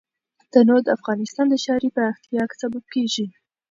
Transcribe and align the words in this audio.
تنوع 0.51 0.79
د 0.83 0.87
افغانستان 0.97 1.45
د 1.49 1.55
ښاري 1.63 1.89
پراختیا 1.95 2.43
سبب 2.61 2.83
کېږي. 2.93 3.25